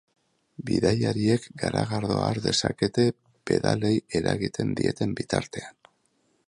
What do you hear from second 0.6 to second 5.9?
Bidaiariek garagardoa har dezakete pedalei eragiten dieten bitartean.